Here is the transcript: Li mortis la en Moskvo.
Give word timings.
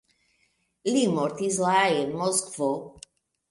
Li 0.95 1.03
mortis 1.19 1.61
la 1.67 1.75
en 1.99 2.11
Moskvo. 2.25 2.73